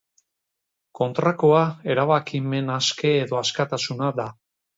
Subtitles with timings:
[0.99, 1.59] Kontrakoa
[1.95, 4.29] erabakimen aske edo askatasuna da.